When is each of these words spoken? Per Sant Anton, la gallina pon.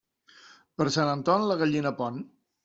Per 0.81 0.87
Sant 0.95 1.11
Anton, 1.11 1.45
la 1.51 1.59
gallina 1.61 1.93
pon. 2.01 2.19